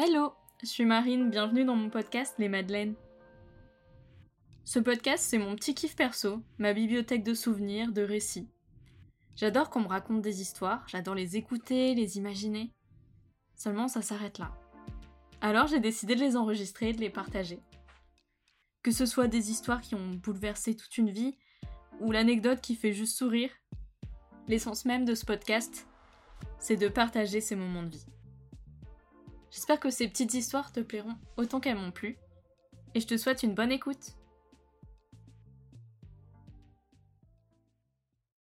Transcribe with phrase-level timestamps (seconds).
[0.00, 2.94] Hello, je suis Marine, bienvenue dans mon podcast Les Madeleines.
[4.64, 8.48] Ce podcast, c'est mon petit kiff perso, ma bibliothèque de souvenirs, de récits.
[9.34, 12.72] J'adore qu'on me raconte des histoires, j'adore les écouter, les imaginer.
[13.56, 14.52] Seulement, ça s'arrête là.
[15.40, 17.58] Alors j'ai décidé de les enregistrer et de les partager.
[18.84, 21.36] Que ce soit des histoires qui ont bouleversé toute une vie,
[21.98, 23.50] ou l'anecdote qui fait juste sourire,
[24.46, 25.88] l'essence même de ce podcast,
[26.60, 28.06] c'est de partager ces moments de vie.
[29.50, 32.18] J'espère que ces petites histoires te plairont autant qu'elles m'ont plu,
[32.94, 34.17] et je te souhaite une bonne écoute.